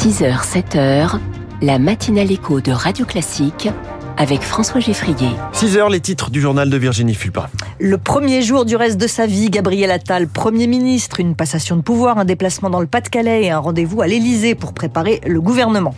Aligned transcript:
6h, 0.00 0.44
7h, 0.44 1.18
la 1.60 1.80
matinale 1.80 2.30
écho 2.30 2.60
de 2.60 2.70
Radio 2.70 3.04
Classique 3.04 3.68
avec 4.16 4.42
François 4.42 4.78
Geffrier. 4.78 5.30
6 5.58 5.76
heures, 5.76 5.88
les 5.88 5.98
titres 5.98 6.30
du 6.30 6.40
journal 6.40 6.70
de 6.70 6.76
Virginie 6.76 7.14
Fulpin. 7.14 7.48
Le 7.80 7.98
premier 7.98 8.42
jour 8.42 8.64
du 8.64 8.76
reste 8.76 8.96
de 8.96 9.08
sa 9.08 9.26
vie, 9.26 9.50
Gabriel 9.50 9.90
Attal, 9.90 10.28
Premier 10.28 10.68
ministre, 10.68 11.18
une 11.18 11.34
passation 11.34 11.74
de 11.74 11.82
pouvoir, 11.82 12.18
un 12.18 12.24
déplacement 12.24 12.70
dans 12.70 12.78
le 12.78 12.86
Pas-de-Calais 12.86 13.42
et 13.42 13.50
un 13.50 13.58
rendez-vous 13.58 14.00
à 14.00 14.06
l'Élysée 14.06 14.54
pour 14.54 14.72
préparer 14.72 15.20
le 15.26 15.40
gouvernement. 15.40 15.96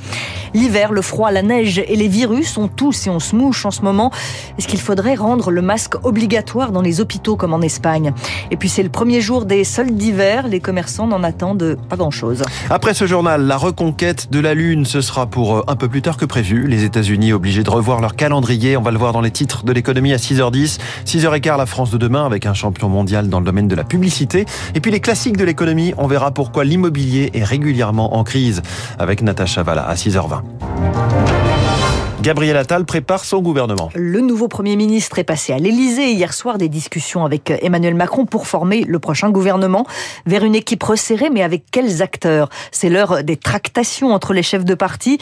L'hiver, 0.55 0.93
le 0.93 1.03
froid, 1.03 1.31
la 1.31 1.43
neige 1.43 1.79
et 1.79 1.95
les 1.95 2.09
virus, 2.09 2.57
on 2.57 2.69
tousse 2.69 3.07
et 3.07 3.11
on 3.11 3.21
se 3.21 3.37
mouche 3.37 3.67
en 3.67 3.71
ce 3.71 3.83
moment. 3.83 4.11
Est-ce 4.59 4.67
qu'il 4.67 4.81
faudrait 4.81 5.15
rendre 5.15 5.51
le 5.51 5.61
masque 5.61 5.95
obligatoire 6.05 6.73
dans 6.73 6.81
les 6.81 7.03
hôpitaux 7.03 7.37
comme 7.37 7.53
en 7.53 7.61
Espagne? 7.61 8.15
Et 8.51 8.57
puis 8.57 8.71
c'est 8.71 8.83
le 8.83 8.89
premier 8.89 9.21
jour 9.21 9.45
des 9.45 9.65
soldes 9.65 9.95
d'hiver, 9.95 10.49
les 10.49 10.61
commerçants 10.61 11.07
n'en 11.07 11.23
attendent 11.23 11.77
pas 11.89 11.97
grand-chose. 11.97 12.43
Après 12.71 12.95
ce 12.95 13.07
journal, 13.07 13.43
la 13.43 13.59
reconquête 13.59 14.31
de 14.31 14.41
la 14.41 14.55
Lune, 14.55 14.87
ce 14.87 15.03
sera 15.03 15.27
pour 15.27 15.59
euh, 15.59 15.63
un 15.69 15.77
peu 15.77 15.89
plus 15.89 16.03
tard 16.03 16.17
que 16.17 16.25
prévu. 16.25 16.67
Les 16.67 16.85
États-Unis 16.85 17.35
obligés 17.35 17.63
de 17.63 17.71
revoir 17.71 18.01
leur 18.01 18.17
calendrier. 18.17 18.77
On 18.77 18.83
va 18.83 18.91
le 18.91 18.99
voir 18.99 19.13
dans 19.13 19.21
les 19.21 19.31
titres 19.31 19.50
de 19.65 19.73
l'économie 19.73 20.13
à 20.13 20.17
6h10. 20.17 20.79
6h15, 21.07 21.59
la 21.59 21.67
France 21.67 21.91
de 21.91 21.99
demain 21.99 22.25
avec 22.25 22.47
un 22.47 22.55
champion 22.55 22.89
mondial 22.89 23.29
dans 23.29 23.41
le 23.41 23.47
domaine 23.47 23.69
de 23.69 23.75
la 23.75 23.85
publicité. 23.85 24.47
Et 24.75 24.81
puis 24.81 24.91
les 24.91 25.01
classiques 25.01 25.37
de 25.37 25.45
l'économie, 25.45 25.93
on 25.99 26.07
verra 26.07 26.31
pourquoi 26.31 26.65
l'immobilier 26.65 27.31
est 27.35 27.45
régulièrement 27.45 28.17
en 28.17 28.25
crise 28.25 28.63
avec 28.99 29.23
Natacha 29.23 29.63
Valla 29.63 29.87
à 29.87 29.95
6h20. 29.95 30.43
Gabriel 32.23 32.59
Attal 32.59 32.85
prépare 32.85 33.25
son 33.25 33.41
gouvernement. 33.41 33.89
Le 33.95 34.21
nouveau 34.21 34.47
Premier 34.47 34.77
ministre 34.77 35.19
est 35.19 35.25
passé 35.25 35.55
à 35.55 35.59
l'Élysée 35.59 36.13
hier 36.13 36.35
soir 36.35 36.59
des 36.59 36.69
discussions 36.69 37.25
avec 37.25 37.51
Emmanuel 37.63 37.95
Macron 37.95 38.27
pour 38.27 38.47
former 38.47 38.85
le 38.85 38.99
prochain 38.99 39.31
gouvernement 39.31 39.87
vers 40.27 40.45
une 40.45 40.55
équipe 40.55 40.83
resserrée, 40.83 41.31
mais 41.31 41.43
avec 41.43 41.65
quels 41.71 42.03
acteurs? 42.03 42.51
C'est 42.73 42.91
l'heure 42.91 43.25
des 43.25 43.39
tractations 43.39 44.13
entre 44.13 44.35
les 44.35 44.43
chefs 44.43 44.67
de 44.67 44.75
parti, 44.75 45.17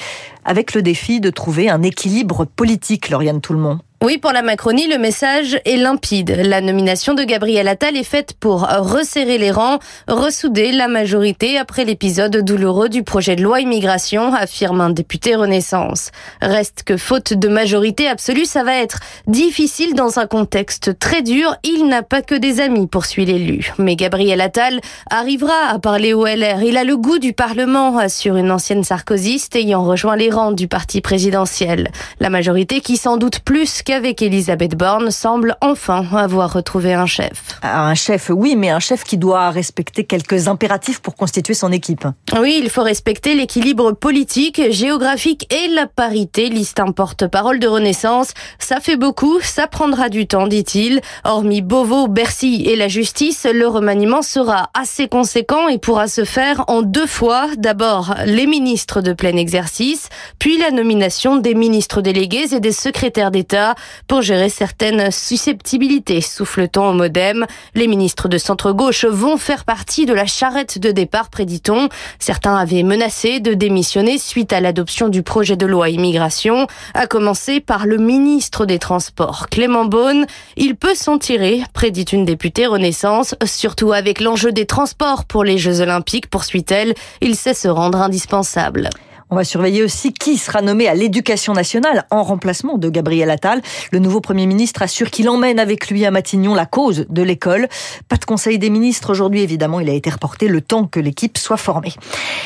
avec 0.44 0.74
le 0.74 0.82
défi 0.82 1.20
de 1.20 1.30
trouver 1.30 1.70
un 1.70 1.84
équilibre 1.84 2.44
politique, 2.44 3.10
Lauriane 3.10 3.40
Tout-le-Monde. 3.40 3.78
Oui, 4.00 4.16
pour 4.18 4.30
la 4.30 4.42
Macronie, 4.42 4.86
le 4.86 4.96
message 4.96 5.60
est 5.64 5.76
limpide. 5.76 6.30
La 6.44 6.60
nomination 6.60 7.14
de 7.14 7.24
Gabriel 7.24 7.66
Attal 7.66 7.96
est 7.96 8.04
faite 8.04 8.34
pour 8.38 8.60
resserrer 8.62 9.38
les 9.38 9.50
rangs, 9.50 9.80
ressouder 10.06 10.70
la 10.70 10.86
majorité 10.86 11.58
après 11.58 11.84
l'épisode 11.84 12.36
douloureux 12.44 12.88
du 12.88 13.02
projet 13.02 13.34
de 13.34 13.42
loi 13.42 13.60
immigration, 13.60 14.32
affirme 14.32 14.80
un 14.80 14.90
député 14.90 15.34
Renaissance. 15.34 16.12
Reste 16.40 16.84
que 16.84 16.96
faute 16.96 17.32
de 17.32 17.48
majorité 17.48 18.06
absolue, 18.06 18.44
ça 18.44 18.62
va 18.62 18.76
être 18.76 19.00
difficile 19.26 19.94
dans 19.94 20.20
un 20.20 20.28
contexte 20.28 20.96
très 21.00 21.22
dur. 21.22 21.56
Il 21.64 21.88
n'a 21.88 22.04
pas 22.04 22.22
que 22.22 22.36
des 22.36 22.60
amis, 22.60 22.86
poursuit 22.86 23.24
l'élu. 23.24 23.72
Mais 23.78 23.96
Gabriel 23.96 24.40
Attal 24.40 24.80
arrivera 25.10 25.70
à 25.70 25.80
parler 25.80 26.12
au 26.12 26.24
LR. 26.24 26.62
Il 26.62 26.76
a 26.76 26.84
le 26.84 26.96
goût 26.96 27.18
du 27.18 27.32
Parlement, 27.32 28.08
sur 28.08 28.36
une 28.36 28.52
ancienne 28.52 28.84
sarkozyste 28.84 29.56
ayant 29.56 29.82
rejoint 29.82 30.14
les 30.14 30.30
rangs 30.30 30.52
du 30.52 30.68
parti 30.68 31.00
présidentiel. 31.00 31.90
La 32.20 32.30
majorité 32.30 32.80
qui 32.80 32.96
sans 32.96 33.16
doute 33.16 33.40
plus 33.40 33.82
qu'avec 33.88 34.20
Elisabeth 34.20 34.76
Borne 34.76 35.10
semble 35.10 35.56
enfin 35.62 36.04
avoir 36.12 36.52
retrouvé 36.52 36.92
un 36.92 37.06
chef. 37.06 37.58
Un 37.62 37.94
chef, 37.94 38.28
oui, 38.28 38.54
mais 38.54 38.68
un 38.68 38.80
chef 38.80 39.02
qui 39.02 39.16
doit 39.16 39.48
respecter 39.48 40.04
quelques 40.04 40.46
impératifs 40.46 41.00
pour 41.00 41.16
constituer 41.16 41.54
son 41.54 41.72
équipe. 41.72 42.06
Oui, 42.38 42.60
il 42.62 42.68
faut 42.68 42.82
respecter 42.82 43.34
l'équilibre 43.34 43.92
politique, 43.92 44.60
géographique 44.68 45.50
et 45.50 45.68
la 45.68 45.86
parité, 45.86 46.50
liste 46.50 46.80
un 46.80 46.92
porte-parole 46.92 47.60
de 47.60 47.66
Renaissance. 47.66 48.34
Ça 48.58 48.78
fait 48.80 48.98
beaucoup, 48.98 49.40
ça 49.40 49.66
prendra 49.66 50.10
du 50.10 50.26
temps, 50.26 50.48
dit-il. 50.48 51.00
Hormis 51.24 51.62
Beauvau, 51.62 52.08
Bercy 52.08 52.64
et 52.66 52.76
la 52.76 52.88
justice, 52.88 53.46
le 53.50 53.66
remaniement 53.68 54.20
sera 54.20 54.68
assez 54.74 55.08
conséquent 55.08 55.66
et 55.68 55.78
pourra 55.78 56.08
se 56.08 56.26
faire 56.26 56.64
en 56.68 56.82
deux 56.82 57.06
fois. 57.06 57.46
D'abord, 57.56 58.16
les 58.26 58.46
ministres 58.46 59.00
de 59.00 59.14
plein 59.14 59.36
exercice, 59.36 60.10
puis 60.38 60.58
la 60.58 60.72
nomination 60.72 61.38
des 61.38 61.54
ministres 61.54 62.02
délégués 62.02 62.52
et 62.52 62.60
des 62.60 62.72
secrétaires 62.72 63.30
d'État 63.30 63.76
pour 64.06 64.22
gérer 64.22 64.48
certaines 64.48 65.10
susceptibilités, 65.10 66.20
souffle-t-on 66.20 66.90
au 66.90 66.92
modem. 66.92 67.46
Les 67.74 67.86
ministres 67.88 68.28
de 68.28 68.38
centre-gauche 68.38 69.04
vont 69.04 69.36
faire 69.36 69.64
partie 69.64 70.06
de 70.06 70.12
la 70.12 70.26
charrette 70.26 70.78
de 70.78 70.90
départ, 70.90 71.30
prédit-on. 71.30 71.88
Certains 72.18 72.56
avaient 72.56 72.82
menacé 72.82 73.40
de 73.40 73.54
démissionner 73.54 74.18
suite 74.18 74.52
à 74.52 74.60
l'adoption 74.60 75.08
du 75.08 75.22
projet 75.22 75.56
de 75.56 75.66
loi 75.66 75.88
immigration, 75.88 76.66
à 76.94 77.06
commencer 77.06 77.60
par 77.60 77.86
le 77.86 77.96
ministre 77.96 78.66
des 78.66 78.78
Transports, 78.78 79.48
Clément 79.50 79.84
Beaune. 79.84 80.26
Il 80.56 80.76
peut 80.76 80.94
s'en 80.94 81.18
tirer, 81.18 81.62
prédit 81.72 82.02
une 82.02 82.24
députée 82.24 82.66
Renaissance, 82.66 83.34
surtout 83.44 83.92
avec 83.92 84.20
l'enjeu 84.20 84.52
des 84.52 84.66
transports 84.66 85.24
pour 85.24 85.44
les 85.44 85.58
Jeux 85.58 85.80
Olympiques, 85.80 86.30
poursuit-elle. 86.30 86.94
Il 87.20 87.36
sait 87.36 87.54
se 87.54 87.68
rendre 87.68 88.00
indispensable. 88.00 88.90
On 89.30 89.36
va 89.36 89.44
surveiller 89.44 89.82
aussi 89.82 90.14
qui 90.14 90.38
sera 90.38 90.62
nommé 90.62 90.88
à 90.88 90.94
l'éducation 90.94 91.52
nationale 91.52 92.06
en 92.10 92.22
remplacement 92.22 92.78
de 92.78 92.88
Gabriel 92.88 93.28
Attal. 93.28 93.60
Le 93.92 93.98
nouveau 93.98 94.22
Premier 94.22 94.46
ministre 94.46 94.80
assure 94.80 95.10
qu'il 95.10 95.28
emmène 95.28 95.58
avec 95.58 95.90
lui 95.90 96.06
à 96.06 96.10
Matignon 96.10 96.54
la 96.54 96.64
cause 96.64 97.04
de 97.10 97.22
l'école. 97.22 97.68
Pas 98.08 98.16
de 98.16 98.24
conseil 98.24 98.58
des 98.58 98.70
ministres 98.70 99.10
aujourd'hui, 99.10 99.42
évidemment, 99.42 99.80
il 99.80 99.90
a 99.90 99.92
été 99.92 100.08
reporté 100.08 100.48
le 100.48 100.62
temps 100.62 100.86
que 100.86 100.98
l'équipe 100.98 101.36
soit 101.36 101.58
formée. 101.58 101.92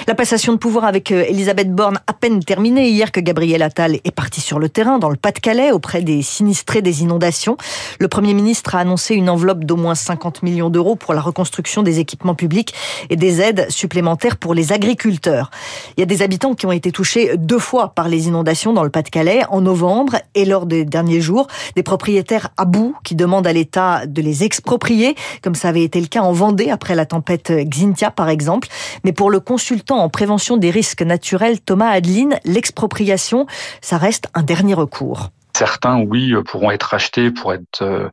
La 0.09 0.17
passation 0.17 0.53
de 0.53 0.59
pouvoir 0.59 0.85
avec 0.85 1.13
euh, 1.13 1.25
Elisabeth 1.29 1.73
Borne 1.73 2.01
à 2.09 2.13
peine 2.15 2.43
terminée 2.43 2.89
hier 2.89 3.13
que 3.13 3.21
Gabriel 3.21 3.63
Attal 3.63 4.01
est 4.03 4.11
parti 4.11 4.41
sur 4.41 4.59
le 4.59 4.69
terrain 4.69 4.99
dans 4.99 5.11
le 5.11 5.17
Pas-de-Calais 5.17 5.71
auprès 5.71 6.03
des 6.03 6.23
sinistrés 6.23 6.83
des 6.83 7.03
inondations. 7.03 7.57
Le 8.01 8.09
Premier 8.09 8.35
ministre 8.35 8.75
a 8.75 8.81
annoncé 8.81 9.15
une 9.15 9.31
enveloppe 9.31 9.65
d'au 9.65 9.77
moins 9.77 9.95
50 9.95 10.43
millions 10.43 10.71
d'euros 10.71 10.97
pour 10.97 11.15
la 11.15 11.21
reconstruction 11.21 11.85
des 11.85 12.01
équipements 12.01 12.35
publics 12.35 12.75
et 13.09 13.15
des 13.15 13.41
aides 13.41 13.67
supplémentaires 13.71 14.37
pour 14.37 14.53
les 14.53 14.73
agriculteurs. 14.73 15.53
Il 15.97 16.01
y 16.01 16.03
a 16.03 16.07
des 16.07 16.23
habitants 16.23 16.55
qui 16.55 16.67
ont 16.67 16.72
été 16.73 16.93
touchés 16.93 17.37
deux 17.37 17.59
fois 17.59 17.95
par 17.95 18.09
les 18.09 18.29
inondations 18.29 18.73
dans 18.73 18.85
le 18.85 18.91
Pas-de-Calais 18.91 19.43
en 19.49 19.61
novembre 19.61 20.17
et 20.35 20.45
lors 20.45 20.67
des 20.67 20.85
derniers 20.85 21.21
jours. 21.21 21.47
Des 21.77 21.83
propriétaires 21.83 22.49
à 22.57 22.65
bout 22.65 22.97
qui 23.05 23.15
demandent 23.15 23.47
à 23.47 23.53
l'État 23.53 24.07
de 24.07 24.23
les 24.23 24.45
exproprier, 24.45 25.15
comme 25.43 25.55
ça 25.55 25.69
avait 25.69 25.83
été 25.83 26.01
le 26.01 26.07
cas 26.07 26.23
en 26.23 26.33
Vendée 26.33 26.71
après 26.71 26.95
la 26.95 27.07
tempête 27.07 27.53
Xintia 27.53 28.11
par 28.11 28.29
exemple. 28.29 28.69
Mais 29.05 29.13
pour 29.13 29.31
le 29.31 29.41
consultant 29.41 29.99
en 29.99 30.09
prévention 30.09 30.57
des 30.57 30.71
risques 30.71 31.03
naturels 31.03 31.61
Thomas 31.61 31.91
Adeline, 31.91 32.39
l'expropriation, 32.45 33.47
ça 33.81 33.99
reste 33.99 34.29
un 34.35 34.43
dernier 34.43 34.75
recours. 34.75 35.31
Certains, 35.55 36.01
oui, 36.01 36.35
pourront 36.47 36.71
être 36.71 36.95
achetés 36.95 37.31
pour 37.31 37.53
être 37.53 37.83
euh, 37.83 38.09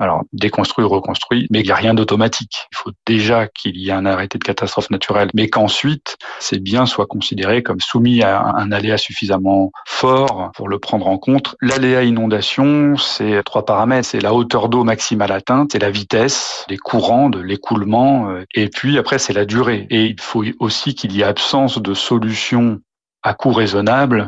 alors, 0.00 0.22
déconstruit 0.32 0.84
reconstruit, 0.84 1.46
mais 1.50 1.60
il 1.60 1.66
n'y 1.66 1.70
a 1.70 1.76
rien 1.76 1.94
d'automatique. 1.94 2.66
Il 2.72 2.76
faut 2.76 2.90
déjà 3.06 3.46
qu'il 3.46 3.76
y 3.76 3.90
ait 3.90 3.92
un 3.92 4.06
arrêté 4.06 4.38
de 4.38 4.44
catastrophe 4.44 4.90
naturelle, 4.90 5.30
mais 5.34 5.48
qu'ensuite, 5.48 6.16
ces 6.40 6.58
biens 6.58 6.84
soient 6.84 7.06
considérés 7.06 7.62
comme 7.62 7.80
soumis 7.80 8.22
à 8.22 8.42
un 8.42 8.72
aléa 8.72 8.98
suffisamment 8.98 9.70
fort 9.86 10.50
pour 10.56 10.68
le 10.68 10.80
prendre 10.80 11.06
en 11.06 11.16
compte. 11.16 11.54
L'aléa 11.60 12.02
inondation, 12.02 12.96
c'est 12.96 13.40
trois 13.44 13.64
paramètres. 13.64 14.08
C'est 14.08 14.20
la 14.20 14.34
hauteur 14.34 14.68
d'eau 14.68 14.82
maximale 14.82 15.30
atteinte, 15.30 15.70
c'est 15.72 15.78
la 15.78 15.90
vitesse, 15.90 16.64
les 16.68 16.76
courants 16.76 17.30
de 17.30 17.38
l'écoulement, 17.38 18.30
euh, 18.30 18.44
et 18.54 18.68
puis 18.68 18.98
après, 18.98 19.20
c'est 19.20 19.32
la 19.32 19.44
durée. 19.44 19.86
Et 19.90 20.06
il 20.06 20.20
faut 20.20 20.44
aussi 20.58 20.96
qu'il 20.96 21.12
y 21.12 21.20
ait 21.20 21.24
absence 21.24 21.80
de 21.80 21.94
solutions 21.94 22.80
à 23.22 23.32
coût 23.32 23.52
raisonnable 23.52 24.26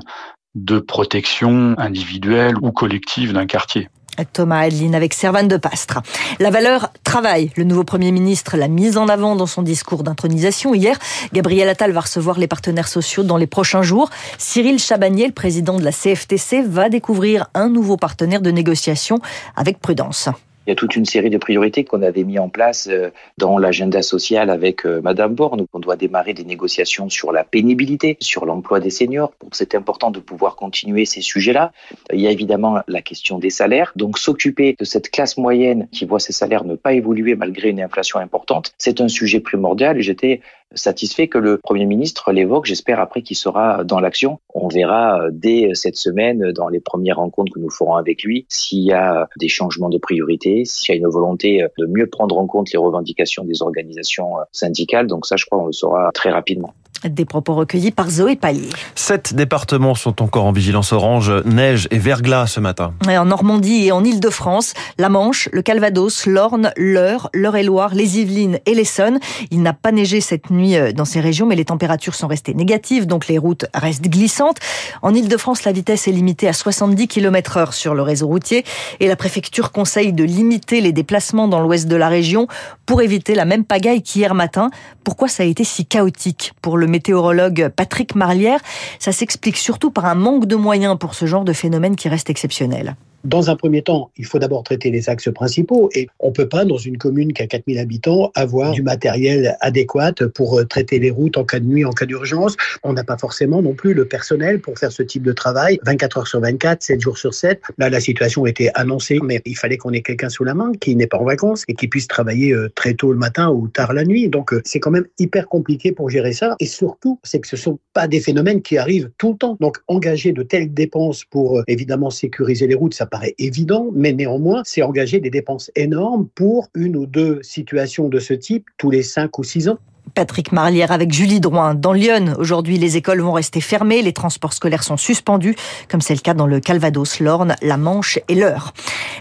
de 0.55 0.79
protection 0.79 1.75
individuelle 1.77 2.55
ou 2.63 2.71
collective 2.71 3.33
d'un 3.33 3.47
quartier. 3.47 3.89
Thomas 4.25 4.61
Adeline 4.61 4.95
avec 4.95 5.15
Servane 5.15 5.49
de 5.49 5.57
Pastre. 5.57 6.01
La 6.41 6.51
valeur 6.51 6.93
travail. 7.05 7.51
Le 7.57 7.65
nouveau 7.65 7.85
Premier 7.85 8.13
ministre 8.13 8.57
l'a 8.57 8.69
mise 8.69 8.97
en 8.97 9.09
avant 9.09 9.37
dans 9.37 9.47
son 9.47 9.63
discours 9.63 10.03
d'intronisation 10.03 10.75
hier. 10.75 10.99
Gabriel 11.33 11.69
Attal 11.69 11.93
va 11.93 12.01
recevoir 12.01 12.39
les 12.39 12.47
partenaires 12.47 12.89
sociaux 12.89 13.23
dans 13.23 13.37
les 13.37 13.47
prochains 13.47 13.83
jours. 13.83 14.11
Cyril 14.39 14.79
Chabagnier, 14.79 15.27
le 15.27 15.33
président 15.33 15.79
de 15.79 15.85
la 15.85 15.93
CFTC, 15.93 16.63
va 16.63 16.89
découvrir 16.89 17.47
un 17.55 17.69
nouveau 17.69 17.97
partenaire 17.97 18.41
de 18.41 18.51
négociation 18.51 19.21
avec 19.57 19.79
prudence. 19.79 20.29
Il 20.67 20.71
y 20.71 20.73
a 20.73 20.75
toute 20.75 20.97
une 20.97 21.05
série 21.05 21.31
de 21.31 21.39
priorités 21.39 21.85
qu'on 21.85 22.03
avait 22.03 22.25
mis 22.25 22.39
en 22.39 22.49
place 22.49 22.89
euh, 22.91 23.11
dans 23.39 23.57
l'agenda 23.57 24.03
social 24.03 24.51
avec 24.51 24.85
euh, 24.85 25.01
Madame 25.01 25.35
Borne. 25.35 25.67
On 25.73 25.79
doit 25.79 25.97
démarrer 25.97 26.35
des 26.35 26.45
négociations 26.45 27.09
sur 27.09 27.31
la 27.31 27.45
pénibilité, 27.45 28.17
sur 28.21 28.47
l'emploi 28.47 28.81
des 28.81 28.91
seniors. 28.91 29.33
Donc 29.41 29.55
c'est 29.55 29.77
important 29.77 30.11
de 30.11 30.19
pouvoir 30.19 30.57
continuer 30.57 31.05
ces 31.05 31.21
sujets-là. 31.21 31.73
Il 32.13 32.21
y 32.21 32.27
a 32.27 32.31
évidemment 32.31 32.81
la 32.89 33.01
question 33.01 33.39
des 33.39 33.51
salaires. 33.51 33.93
Donc 33.95 34.19
s'occuper 34.19 34.75
de 34.79 34.85
cette 34.85 35.11
classe 35.11 35.37
moyenne 35.37 35.89
qui 35.93 36.05
voit 36.05 36.19
ses 36.19 36.33
salaires 36.33 36.65
ne 36.65 36.75
pas 36.75 36.95
évoluer 36.95 37.37
malgré 37.37 37.71
une 37.71 37.81
inflation 37.81 38.19
importante, 38.19 38.75
c'est 38.77 39.01
un 39.01 39.09
sujet 39.09 39.41
primordial. 39.41 40.01
J'étais 40.01 40.41
satisfait 40.75 41.29
que 41.29 41.39
le 41.39 41.59
Premier 41.59 41.87
ministre 41.87 42.33
l'évoque. 42.33 42.67
J'espère 42.67 43.01
après 43.01 43.23
qu'il 43.23 43.37
sera 43.37 43.85
dans 43.85 44.01
l'action. 44.01 44.41
On 44.55 44.69
verra 44.69 45.21
euh, 45.21 45.31
dès 45.33 45.71
cette 45.75 45.97
semaine, 45.97 46.53
dans 46.53 46.69
les 46.69 46.81
premières 46.81 47.17
rencontres 47.17 47.53
que 47.53 47.61
nous 47.61 47.71
ferons 47.71 47.95
avec 47.95 48.23
lui, 48.23 48.47
s'il 48.49 48.83
y 48.83 48.93
a 48.93 49.29
des 49.39 49.49
changements 49.49 49.89
de 49.89 49.99
priorité, 49.99 50.65
s'il 50.65 50.95
y 50.95 50.99
a 50.99 51.01
une 51.01 51.09
volonté 51.09 51.63
euh, 51.63 51.69
de 51.79 51.87
mieux 51.87 52.07
prendre 52.07 52.39
en 52.39 52.47
compte 52.47 52.73
les 52.73 52.79
revendications 52.79 53.45
des 53.45 53.63
organisations 53.63 54.39
euh, 54.39 54.45
syndicales. 54.53 55.07
Donc 55.07 55.27
ça, 55.27 55.37
je 55.37 55.45
crois, 55.47 55.59
on 55.63 55.67
le 55.67 55.73
saura 55.73 56.11
très 56.13 56.31
rapidement. 56.31 56.75
Des 57.05 57.25
propos 57.25 57.55
recueillis 57.55 57.91
par 57.91 58.11
Zoé 58.11 58.37
Pallier. 58.37 58.69
Sept 58.95 59.35
départements 59.35 59.95
sont 59.95 60.23
encore 60.23 60.45
en 60.45 60.53
vigilance 60.53 60.93
orange, 60.93 61.33
neige 61.45 61.89
et 61.91 61.99
verglas 61.99 62.47
ce 62.47 62.61
matin. 62.61 62.95
Et 63.09 63.19
en 63.19 63.27
Normandie 63.27 63.87
et 63.87 63.93
en 63.93 64.03
Ile-de-France, 64.03 64.75
la 64.99 65.09
Manche, 65.09 65.49
le 65.53 65.63
Calvados, 65.63 66.27
l'Orne, 66.27 66.73
l'Eure, 66.77 67.31
l'Eure-et-Loire, 67.33 67.95
les 67.95 68.19
Yvelines 68.19 68.59
et 68.67 68.75
l'Essonne. 68.75 69.19
Il 69.51 69.63
n'a 69.63 69.73
pas 69.73 69.93
neigé 69.93 70.21
cette 70.21 70.51
nuit 70.51 70.77
euh, 70.77 70.93
dans 70.93 71.05
ces 71.05 71.21
régions, 71.21 71.47
mais 71.47 71.57
les 71.57 71.65
températures 71.65 72.15
sont 72.15 72.27
restées 72.27 72.55
négatives, 72.55 73.07
donc 73.07 73.29
les 73.29 73.39
routes 73.39 73.67
restent 73.75 74.09
glissantes. 74.09 74.59
En 75.03 75.15
Ile-de-France, 75.15 75.65
la 75.65 75.73
vitesse 75.73 76.09
est 76.09 76.13
limitée 76.13 76.49
à 76.49 76.53
70 76.53 77.09
km 77.09 77.57
heure 77.57 77.75
sur 77.75 77.95
le 77.95 78.03
réseau 78.03 78.27
routier 78.27 78.65
et 79.01 79.09
la 79.09 79.17
préfecture 79.17 79.73
conseille 79.73 80.13
de 80.13 80.25
limiter 80.25 80.81
les 80.81 80.93
déplacements 80.93 81.49
dans 81.49 81.61
l'ouest 81.61 81.87
de 81.87 81.97
la 81.97 82.09
région 82.09 82.47
pour 82.87 83.03
éviter 83.03 83.35
la 83.35 83.45
même 83.45 83.65
pagaille 83.65 84.03
qu'hier 84.03 84.35
matin. 84.35 84.71
Pourquoi 85.05 85.29
ça 85.29 85.43
a 85.43 85.47
été 85.47 85.65
si 85.65 85.87
chaotique 85.87 86.55
pour 86.63 86.77
le 86.77 86.86
météorologue 86.87 87.69
Patrick 87.75 88.15
Marlière 88.15 88.61
Ça 88.99 89.13
s'explique 89.13 89.57
surtout 89.57 89.91
par 89.91 90.07
un 90.07 90.15
manque 90.15 90.47
de 90.47 90.57
moyens 90.57 90.99
pour 90.99 91.15
ce 91.15 91.27
genre 91.27 91.45
de 91.45 91.53
phénomène 91.53 91.97
qui 91.97 92.09
reste 92.09 92.31
exceptionnel. 92.31 92.97
Dans 93.27 93.51
un 93.51 93.57
premier 93.57 93.83
temps, 93.83 94.13
il 94.17 94.25
faut 94.25 94.39
d'abord 94.39 94.63
traiter 94.63 94.93
les 94.93 95.09
axes 95.09 95.33
principaux 95.33 95.91
et 95.97 96.07
on 96.21 96.31
peut 96.31 96.49
pas, 96.49 96.65
dans 96.65 96.77
une 96.77 96.97
commune 96.97 97.33
qui 97.33 97.43
a 97.43 97.49
4000 97.49 97.77
habitants, 97.81 98.31
avoir 98.37 98.71
du 98.71 98.83
matériel 98.85 99.57
adéquat 99.61 100.13
pour 100.33 100.61
euh, 100.61 100.65
traiter 100.65 101.01
les 101.01 101.11
routes 101.11 101.37
en 101.37 101.43
cas 101.43 101.59
de 101.59 101.65
nuit, 101.65 101.85
en 101.85 101.91
cas 101.91 102.07
d'urgence. 102.07 102.55
On 102.85 102.93
n'a 102.93 103.03
pas 103.03 103.19
forcément 103.19 103.63
non 103.63 103.75
plus 103.75 103.95
le 103.95 104.05
personnel 104.05 104.61
pour 104.61 104.79
faire 104.79 104.93
ce 104.93 105.03
type 105.03 105.25
de 105.25 105.33
travail 105.33 105.81
24 105.85 106.19
heures 106.19 106.27
sur 106.29 106.41
24, 106.41 106.85
7 106.85 107.01
jours 107.01 107.19
sur 107.19 107.35
7. 107.35 107.63
Là, 107.79 107.91
la 107.91 107.99
situation 107.99 108.47
était 108.47 108.71
annoncée, 108.75 109.19
mais 109.21 109.43
il 109.45 109.57
fallait 109.57 109.77
qu'on 109.77 109.91
ait 109.91 110.03
quelqu'un 110.03 110.29
sous 110.29 110.45
la 110.45 110.55
main 110.55 110.71
qui 110.81 110.95
n'est 110.95 111.09
pas 111.09 111.19
en 111.19 111.25
vacances 111.25 111.65
et 111.67 111.75
qui 111.75 111.89
puisse 111.89 112.07
travailler 112.07 112.53
euh, 112.53 112.71
très 112.77 112.95
tôt 112.95 113.11
le 113.11 113.19
matin 113.19 113.51
ou 113.51 113.67
tard 113.67 113.93
la 113.93 114.05
nuit. 114.05 114.29
Donc, 114.29 114.53
euh, 114.53 114.63
c'est 114.65 114.79
quand 114.79 114.93
même 114.93 115.07
hyper 115.19 115.49
compliqué 115.49 115.91
pour 115.91 116.11
gérer 116.11 116.33
ça. 116.33 116.55
Et 116.61 116.67
surtout, 116.67 117.19
c'est 117.25 117.41
que 117.41 117.49
ce 117.49 117.57
sont 117.57 117.81
pas 117.93 118.07
des 118.07 118.21
phénomènes 118.21 118.63
qui 118.63 118.79
arrivent 118.79 119.11
tout 119.19 119.33
le 119.33 119.39
temps. 119.39 119.57
Donc, 119.59 119.79
engager 119.89 120.31
de 120.31 120.45
telles 120.45 120.73
dépenses 120.73 121.25
pour 121.25 121.65
évidemment 121.67 122.11
sécuriser 122.11 122.69
les 122.69 122.77
routes, 122.77 122.95
ça 122.95 123.07
paraît 123.17 123.35
évident, 123.39 123.89
mais 123.95 124.13
néanmoins, 124.13 124.61
c'est 124.67 124.83
engager 124.83 125.21
des 125.21 125.31
dépenses 125.31 125.71
énormes 125.75 126.29
pour 126.35 126.69
une 126.75 126.97
ou 126.97 127.07
deux 127.07 127.43
situations 127.43 128.11
de 128.11 128.19
ce 128.19 128.35
type 128.35 128.67
tous 128.77 128.91
les 128.91 129.03
cinq 129.03 129.39
ou 129.39 129.43
six 129.43 129.71
ans. 129.71 129.79
Patrick 130.15 130.53
Marlière 130.53 130.93
avec 130.93 131.13
Julie 131.13 131.41
Drouin. 131.41 131.75
Dans 131.75 131.93
Lyon, 131.93 132.35
aujourd'hui, 132.39 132.79
les 132.79 132.97
écoles 132.97 133.21
vont 133.21 133.33
rester 133.33 133.61
fermées, 133.61 134.03
les 134.03 134.13
transports 134.13 134.53
scolaires 134.53 134.85
sont 134.85 134.97
suspendus, 134.97 135.57
comme 135.89 136.01
c'est 136.01 136.15
le 136.15 136.21
cas 136.21 136.35
dans 136.35 136.47
le 136.47 136.61
Calvados, 136.61 137.21
l'Orne, 137.21 137.57
la 137.63 137.77
Manche 137.77 138.19
et 138.29 138.35
l'Eure. 138.35 138.73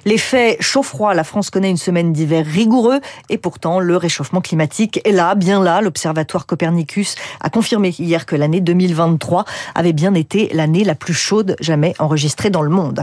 L'effet 0.05 0.57
chaud-froid, 0.59 1.13
la 1.13 1.23
France 1.23 1.49
connaît 1.49 1.69
une 1.69 1.77
semaine 1.77 2.13
d'hiver 2.13 2.45
rigoureux 2.45 2.99
et 3.29 3.37
pourtant 3.37 3.79
le 3.79 3.97
réchauffement 3.97 4.41
climatique 4.41 5.01
est 5.03 5.11
là, 5.11 5.35
bien 5.35 5.63
là. 5.63 5.81
L'Observatoire 5.81 6.45
Copernicus 6.45 7.15
a 7.41 7.49
confirmé 7.49 7.89
hier 7.97 8.25
que 8.25 8.35
l'année 8.35 8.61
2023 8.61 9.45
avait 9.73 9.93
bien 9.93 10.13
été 10.13 10.49
l'année 10.53 10.83
la 10.83 10.95
plus 10.95 11.13
chaude 11.13 11.55
jamais 11.59 11.95
enregistrée 11.99 12.49
dans 12.49 12.61
le 12.61 12.69
monde. 12.69 13.01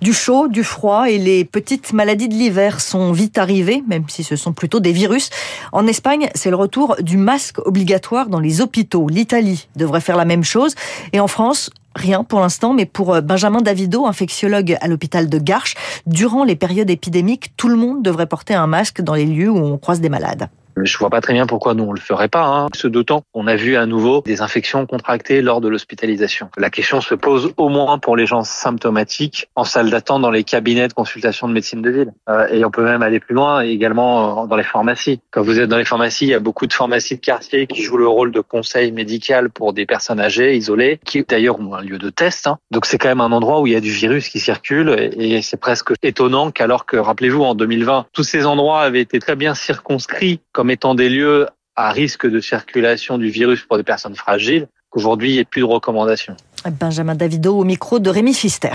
Du 0.00 0.12
chaud, 0.12 0.48
du 0.48 0.64
froid 0.64 1.08
et 1.08 1.18
les 1.18 1.44
petites 1.44 1.92
maladies 1.92 2.28
de 2.28 2.34
l'hiver 2.34 2.80
sont 2.80 3.12
vite 3.12 3.38
arrivées, 3.38 3.84
même 3.86 4.04
si 4.08 4.24
ce 4.24 4.36
sont 4.36 4.52
plutôt 4.52 4.80
des 4.80 4.92
virus. 4.92 5.30
En 5.70 5.86
Espagne, 5.86 6.28
c'est 6.34 6.50
le 6.50 6.56
retour 6.56 6.96
du 7.00 7.11
masque 7.16 7.58
obligatoire 7.66 8.28
dans 8.28 8.40
les 8.40 8.60
hôpitaux. 8.60 9.08
L'Italie 9.08 9.68
devrait 9.76 10.00
faire 10.00 10.16
la 10.16 10.24
même 10.24 10.44
chose. 10.44 10.74
Et 11.12 11.20
en 11.20 11.28
France, 11.28 11.70
Rien 11.94 12.24
pour 12.24 12.40
l'instant, 12.40 12.72
mais 12.72 12.86
pour 12.86 13.14
euh, 13.14 13.20
Benjamin 13.20 13.60
Davido, 13.60 14.06
infectiologue 14.06 14.78
à 14.80 14.88
l'hôpital 14.88 15.28
de 15.28 15.38
Garches, 15.38 15.74
durant 16.06 16.44
les 16.44 16.56
périodes 16.56 16.88
épidémiques, 16.88 17.52
tout 17.56 17.68
le 17.68 17.76
monde 17.76 18.02
devrait 18.02 18.26
porter 18.26 18.54
un 18.54 18.66
masque 18.66 19.02
dans 19.02 19.14
les 19.14 19.26
lieux 19.26 19.50
où 19.50 19.58
on 19.58 19.76
croise 19.76 20.00
des 20.00 20.08
malades. 20.08 20.48
Je 20.76 20.98
vois 20.98 21.10
pas 21.10 21.20
très 21.20 21.32
bien 21.32 21.46
pourquoi 21.46 21.74
nous 21.74 21.84
on 21.84 21.92
le 21.92 22.00
ferait 22.00 22.28
pas. 22.28 22.44
Hein. 22.44 22.68
Ce 22.74 22.88
d'autant 22.88 23.22
qu'on 23.32 23.46
a 23.46 23.56
vu 23.56 23.76
à 23.76 23.86
nouveau 23.86 24.22
des 24.24 24.40
infections 24.40 24.86
contractées 24.86 25.42
lors 25.42 25.60
de 25.60 25.68
l'hospitalisation. 25.68 26.50
La 26.56 26.70
question 26.70 27.00
se 27.00 27.14
pose 27.14 27.52
au 27.56 27.68
moins 27.68 27.98
pour 27.98 28.16
les 28.16 28.26
gens 28.26 28.44
symptomatiques 28.44 29.48
en 29.54 29.64
salle 29.64 29.90
d'attente 29.90 30.22
dans 30.22 30.30
les 30.30 30.44
cabinets 30.44 30.88
de 30.88 30.92
consultation 30.92 31.48
de 31.48 31.52
médecine 31.52 31.82
de 31.82 31.90
ville. 31.90 32.12
Euh, 32.28 32.48
et 32.48 32.64
on 32.64 32.70
peut 32.70 32.84
même 32.84 33.02
aller 33.02 33.20
plus 33.20 33.34
loin, 33.34 33.60
également 33.60 34.44
euh, 34.44 34.46
dans 34.46 34.56
les 34.56 34.62
pharmacies. 34.62 35.20
Quand 35.30 35.42
vous 35.42 35.60
êtes 35.60 35.68
dans 35.68 35.78
les 35.78 35.84
pharmacies, 35.84 36.26
il 36.26 36.30
y 36.30 36.34
a 36.34 36.40
beaucoup 36.40 36.66
de 36.66 36.72
pharmacies 36.72 37.16
de 37.16 37.20
quartier 37.20 37.66
qui 37.66 37.82
jouent 37.82 37.98
le 37.98 38.08
rôle 38.08 38.32
de 38.32 38.40
conseil 38.40 38.92
médical 38.92 39.50
pour 39.50 39.72
des 39.72 39.86
personnes 39.86 40.20
âgées, 40.20 40.56
isolées, 40.56 41.00
qui 41.04 41.22
d'ailleurs 41.22 41.60
ont 41.60 41.74
un 41.74 41.82
lieu 41.82 41.98
de 41.98 42.10
test. 42.10 42.46
Hein. 42.46 42.58
Donc 42.70 42.86
c'est 42.86 42.98
quand 42.98 43.08
même 43.08 43.20
un 43.20 43.32
endroit 43.32 43.60
où 43.60 43.66
il 43.66 43.72
y 43.72 43.76
a 43.76 43.80
du 43.80 43.90
virus 43.90 44.28
qui 44.28 44.40
circule 44.40 44.90
et 44.90 45.42
c'est 45.42 45.56
presque 45.56 45.92
étonnant 46.02 46.50
qu'alors 46.50 46.86
que, 46.86 46.96
rappelez-vous, 46.96 47.42
en 47.42 47.54
2020, 47.54 48.06
tous 48.12 48.22
ces 48.22 48.46
endroits 48.46 48.82
avaient 48.82 49.00
été 49.00 49.18
très 49.18 49.36
bien 49.36 49.54
circonscrits 49.54 50.40
étant 50.70 50.94
des 50.94 51.08
lieux 51.08 51.46
à 51.76 51.90
risque 51.92 52.26
de 52.26 52.40
circulation 52.40 53.18
du 53.18 53.30
virus 53.30 53.62
pour 53.62 53.76
des 53.76 53.82
personnes 53.82 54.16
fragiles, 54.16 54.68
qu'aujourd'hui 54.90 55.30
il 55.30 55.32
n'y 55.34 55.38
ait 55.38 55.44
plus 55.44 55.60
de 55.60 55.66
recommandations. 55.66 56.36
Benjamin 56.70 57.14
Davido 57.14 57.58
au 57.58 57.64
micro 57.64 57.98
de 57.98 58.10
Rémi 58.10 58.34
Fister. 58.34 58.72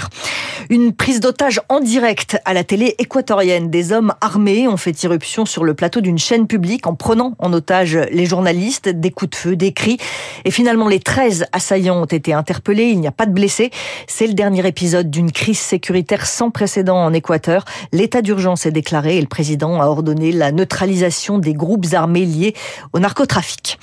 Une 0.70 0.94
prise 0.94 1.20
d'otage 1.20 1.62
en 1.70 1.80
direct 1.80 2.38
à 2.46 2.54
la 2.54 2.64
télé 2.64 2.96
équatorienne. 3.00 3.70
Des 3.70 3.94
hommes 3.94 4.14
armés 4.22 4.68
ont 4.68 4.78
fait 4.78 5.04
irruption 5.04 5.46
sur 5.46 5.64
le 5.64 5.74
plateau 5.74 6.02
d'une 6.02 6.18
chaîne 6.18 6.48
publique 6.48 6.88
en 6.88 6.96
prenant 6.96 7.36
en 7.40 7.54
otage 7.54 7.98
les 8.12 8.26
journalistes, 8.26 8.90
des 8.90 9.12
coups 9.12 9.32
de 9.32 9.36
feu, 9.36 9.56
des 9.56 9.72
cris. 9.72 9.98
Et 10.46 10.52
finalement, 10.52 10.88
les 10.88 11.00
13 11.00 11.46
assaillants 11.52 12.02
ont 12.02 12.06
été 12.06 12.34
interpellés. 12.34 12.90
Il 12.90 13.00
n'y 13.00 13.08
a 13.08 13.12
pas 13.12 13.26
de 13.26 13.32
blessés. 13.32 13.72
C'est 14.08 14.28
le 14.28 14.34
dernier 14.34 14.68
épisode 14.68 15.10
d'une 15.10 15.32
crise 15.32 15.60
sécuritaire 15.60 16.26
sans 16.26 16.52
précédent 16.52 16.98
en 16.98 17.14
Équateur. 17.14 17.66
L'état 17.92 18.22
d'urgence 18.22 18.66
est 18.66 18.72
déclaré 18.72 19.18
et 19.18 19.22
le 19.22 19.28
président 19.28 19.82
a 19.82 19.86
ordonné 19.86 20.32
la 20.32 20.52
neutralisation 20.52 21.38
des 21.38 21.54
groupes 21.54 21.86
armés 21.94 22.26
liés 22.26 22.54
au 22.94 23.00
narcotrafic. 23.00 23.80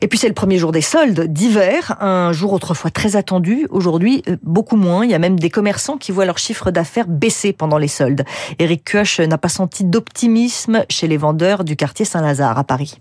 Et 0.00 0.08
puis 0.08 0.18
c'est 0.18 0.28
le 0.28 0.34
premier 0.34 0.58
jour 0.58 0.72
des 0.72 0.80
soldes 0.80 1.26
d'hiver, 1.26 1.96
un 2.00 2.32
jour 2.32 2.52
autrefois 2.52 2.90
très 2.90 3.16
attendu 3.16 3.37
Aujourd'hui, 3.70 4.22
euh, 4.28 4.36
beaucoup 4.42 4.76
moins. 4.76 5.04
Il 5.04 5.10
y 5.10 5.14
a 5.14 5.18
même 5.18 5.38
des 5.38 5.50
commerçants 5.50 5.96
qui 5.96 6.12
voient 6.12 6.24
leur 6.24 6.38
chiffre 6.38 6.70
d'affaires 6.70 7.06
baisser 7.08 7.52
pendant 7.52 7.78
les 7.78 7.88
soldes. 7.88 8.24
Eric 8.58 8.90
Koch 8.92 9.20
n'a 9.20 9.38
pas 9.38 9.48
senti 9.48 9.84
d'optimisme 9.84 10.84
chez 10.88 11.08
les 11.08 11.16
vendeurs 11.16 11.64
du 11.64 11.76
quartier 11.76 12.04
Saint-Lazare 12.04 12.58
à 12.58 12.64
Paris. 12.64 12.98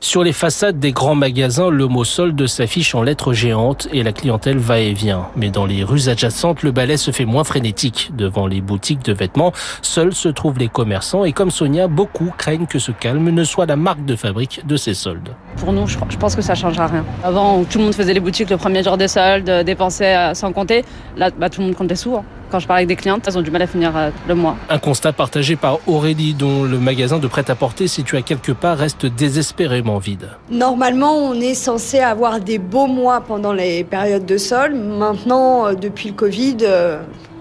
Sur 0.00 0.22
les 0.22 0.32
façades 0.32 0.78
des 0.78 0.92
grands 0.92 1.14
magasins, 1.14 1.70
le 1.70 1.86
mot 1.86 2.04
solde 2.04 2.46
s'affiche 2.46 2.94
en 2.94 3.02
lettres 3.02 3.32
géantes 3.32 3.88
et 3.92 4.02
la 4.02 4.12
clientèle 4.12 4.58
va 4.58 4.78
et 4.78 4.92
vient. 4.92 5.28
Mais 5.36 5.48
dans 5.48 5.64
les 5.64 5.84
rues 5.84 6.08
adjacentes, 6.08 6.62
le 6.62 6.70
balai 6.70 6.98
se 6.98 7.10
fait 7.10 7.24
moins 7.24 7.44
frénétique. 7.44 8.10
Devant 8.14 8.46
les 8.46 8.60
boutiques 8.60 9.04
de 9.04 9.14
vêtements, 9.14 9.52
seuls 9.80 10.14
se 10.14 10.28
trouvent 10.28 10.58
les 10.58 10.68
commerçants 10.68 11.24
et 11.24 11.32
comme 11.32 11.50
Sonia, 11.50 11.88
beaucoup 11.88 12.32
craignent 12.36 12.66
que 12.66 12.78
ce 12.78 12.92
calme 12.92 13.30
ne 13.30 13.44
soit 13.44 13.66
la 13.66 13.76
marque 13.76 14.04
de 14.04 14.16
fabrique 14.16 14.66
de 14.66 14.76
ces 14.76 14.92
soldes. 14.92 15.30
Pour 15.56 15.72
nous, 15.72 15.86
je 15.86 16.16
pense 16.18 16.36
que 16.36 16.42
ça 16.42 16.54
changera 16.54 16.88
rien. 16.88 17.04
Avant, 17.24 17.64
tout 17.64 17.78
le 17.78 17.84
monde 17.84 17.94
faisait 17.94 18.12
les 18.12 18.20
boutiques 18.20 18.50
le 18.50 18.58
premier 18.58 18.82
jour 18.82 18.98
des 18.98 19.08
soldes, 19.08 19.50
dépensait 19.64 20.34
sans 20.34 20.52
compter. 20.52 20.84
Là, 21.16 21.30
bah, 21.30 21.48
tout 21.48 21.62
le 21.62 21.68
monde 21.68 21.76
comptait 21.76 21.96
sous. 21.96 22.14
Hein. 22.14 22.24
Quand 22.50 22.60
je 22.60 22.68
parle 22.68 22.78
avec 22.78 22.88
des 22.88 22.96
clientes, 22.96 23.24
elles 23.26 23.36
ont 23.36 23.42
du 23.42 23.50
mal 23.50 23.62
à 23.62 23.66
finir 23.66 23.96
euh, 23.96 24.10
le 24.28 24.36
mois. 24.36 24.56
Un 24.70 24.78
constat 24.78 25.12
partagé 25.12 25.56
par 25.56 25.80
Aurélie, 25.88 26.32
dont 26.32 26.62
le 26.62 26.78
magasin 26.78 27.18
de 27.18 27.26
prêt-à-porter 27.26 27.88
situé 27.88 28.18
à 28.18 28.22
quelque 28.22 28.52
part 28.52 28.78
reste 28.78 29.04
désespérément 29.04 29.85
vide. 29.94 30.28
Normalement, 30.50 31.14
on 31.16 31.34
est 31.34 31.54
censé 31.54 32.00
avoir 32.00 32.40
des 32.40 32.58
beaux 32.58 32.86
mois 32.86 33.20
pendant 33.20 33.52
les 33.52 33.84
périodes 33.84 34.26
de 34.26 34.36
sol. 34.36 34.74
Maintenant, 34.74 35.66
euh, 35.66 35.74
depuis 35.74 36.08
le 36.10 36.14
Covid, 36.14 36.56
euh, 36.62 36.98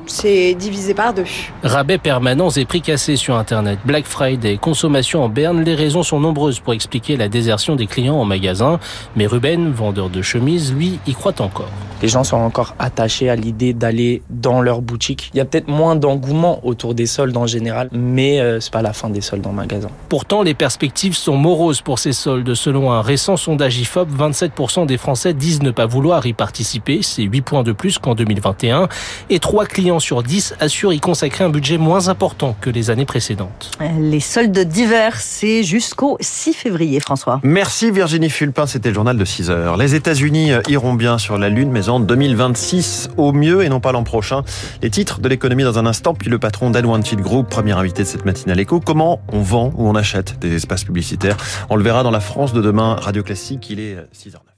c'est 0.08 0.54
divisé 0.54 0.94
par 0.94 1.14
deux. 1.14 1.26
Rabais 1.64 1.98
permanents 1.98 2.50
et 2.50 2.66
prix 2.66 2.82
cassés 2.82 3.16
sur 3.16 3.36
Internet, 3.36 3.80
Black 3.86 4.06
Friday, 4.06 4.58
consommation 4.58 5.24
en 5.24 5.30
berne, 5.30 5.64
les 5.64 5.76
raisons 5.76 6.04
sont 6.04 6.20
nombreuses 6.20 6.60
pour 6.60 6.74
expliquer 6.74 7.18
la 7.18 7.28
désertion 7.28 7.76
des 7.76 7.88
clients 7.88 8.16
en 8.16 8.26
magasin. 8.26 8.80
Mais 9.16 9.26
Ruben, 9.26 9.72
vendeur 9.72 10.10
de 10.10 10.22
chemises, 10.22 10.74
lui, 10.74 11.00
y 11.08 11.14
croit 11.14 11.40
encore. 11.42 11.70
Les 12.02 12.10
gens 12.10 12.24
sont 12.24 12.38
encore 12.38 12.76
attachés 12.78 13.30
à 13.30 13.36
l'idée 13.36 13.74
d'aller 13.74 14.22
dans 14.30 14.62
leur 14.62 14.82
boutique. 14.82 15.32
Il 15.34 15.38
y 15.38 15.40
a 15.40 15.46
peut-être 15.46 15.70
moins 15.70 15.96
d'engouement 15.96 16.60
autour 16.66 16.94
des 16.94 17.06
soldes 17.06 17.36
en 17.38 17.48
général, 17.48 17.90
mais 17.92 18.40
euh, 18.40 18.60
c'est 18.60 18.72
pas 18.72 18.82
la 18.82 18.94
fin 18.94 19.10
des 19.10 19.22
soldes 19.22 19.48
en 19.48 19.54
magasin. 19.54 19.90
Pourtant, 20.10 20.44
les 20.44 20.54
perspectives 20.54 21.16
sont 21.16 21.38
moroses 21.38 21.82
pour 21.82 22.00
ces 22.00 22.14
soldes. 22.14 22.54
Selon 22.54 22.92
un 22.92 23.02
récent 23.02 23.38
sondage 23.38 23.80
IFOP, 23.80 24.10
27% 24.10 24.86
des 24.86 24.98
Français 24.98 25.34
disent 25.34 25.64
ne 25.64 25.72
pas 25.72 25.86
vouloir 25.86 26.26
y 26.26 26.34
participer. 26.34 27.00
C'est 27.02 27.24
8 27.24 27.42
points 27.42 27.64
de 27.64 27.72
plus 27.72 27.98
qu'en 27.98 28.14
2021. 28.14 28.88
Et 29.30 29.40
3 29.40 29.66
clients 29.66 29.95
sur 30.00 30.24
10 30.24 30.56
assurent 30.60 30.94
y 30.94 31.00
consacrer 31.00 31.44
un 31.44 31.50
budget 31.50 31.78
moins 31.78 32.08
important 32.08 32.56
que 32.60 32.70
les 32.70 32.90
années 32.90 33.06
précédentes. 33.06 33.72
Les 34.00 34.20
soldes 34.20 34.58
d'hiver, 34.58 35.20
c'est 35.20 35.64
jusqu'au 35.64 36.18
6 36.20 36.54
février, 36.54 37.00
François. 37.00 37.40
Merci 37.44 37.92
Virginie 37.92 38.30
Fulpin, 38.30 38.68
c'était 38.68 38.90
le 38.90 38.96
journal 38.96 39.18
de 39.18 39.26
6 39.26 39.50
heures. 39.50 39.78
Les 39.78 39.96
États-Unis 39.96 40.52
iront 40.68 40.94
bien 40.94 41.18
sur 41.18 41.38
la 41.38 41.50
Lune, 41.50 41.72
mais 41.72 41.90
en 41.90 42.00
2026 42.00 43.10
au 43.18 43.32
mieux 43.32 43.64
et 43.64 43.70
non 43.70 43.80
pas 43.80 43.92
l'an 43.92 44.04
prochain. 44.04 44.44
Les 44.82 44.90
titres 44.90 45.20
de 45.20 45.30
l'économie 45.30 45.64
dans 45.64 45.80
un 45.80 45.86
instant, 45.86 46.14
puis 46.14 46.30
le 46.30 46.40
patron 46.40 46.70
d'Unwanted 46.70 47.22
Group, 47.22 47.50
premier 47.50 47.74
invité 47.74 48.04
de 48.04 48.08
cette 48.08 48.26
matinale 48.26 48.60
écho. 48.60 48.80
Comment 48.80 49.22
on 49.32 49.42
vend 49.42 49.72
ou 49.76 49.88
on 49.88 49.96
achète 49.96 50.40
des 50.40 50.54
espaces 50.54 50.84
publicitaires? 50.84 51.38
On 51.70 51.76
le 51.76 51.84
verra 51.84 52.04
dans 52.04 52.12
la 52.12 52.20
France 52.20 52.54
de 52.54 52.62
demain, 52.62 52.96
Radio 52.96 53.24
Classique, 53.24 53.70
il 53.70 53.80
est 53.80 53.96
6h09. 54.16 54.55